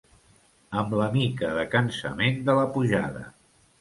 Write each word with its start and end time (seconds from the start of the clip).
Amb 0.81 0.95
la 1.01 1.09
mica 1.17 1.51
de 1.57 1.65
cansament 1.75 2.43
de 2.49 2.57
la 2.61 2.65
pujada 2.79 3.23